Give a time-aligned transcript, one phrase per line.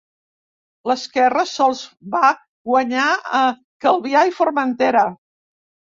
[0.91, 1.83] L'esquerra sols
[2.15, 2.31] va
[2.71, 3.05] guanyar
[3.41, 3.45] a
[3.87, 5.05] Calvià i Formentera.